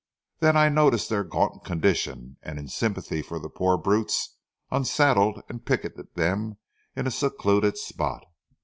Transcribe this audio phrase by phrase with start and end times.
[0.39, 4.35] Then I noticed their gaunted condition, and in sympathy for the poor brutes
[4.71, 6.57] unsaddled and picketed them
[6.95, 8.25] in a secluded spot.